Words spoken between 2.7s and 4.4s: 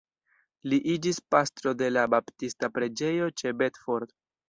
preĝejo ĉe Bedford.